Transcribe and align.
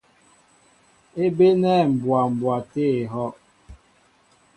É 1.23 1.25
bénɛ̂ 1.37 1.75
mbwa 1.91 2.19
mbwa 2.31 2.55
tê 2.71 2.85
ehɔ́’. 3.01 3.29